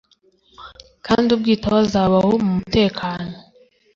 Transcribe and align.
kandi 1.05 1.27
ubwitaho 1.35 1.77
azabaho 1.85 2.31
mu 2.43 2.49
mutekano 2.57 3.35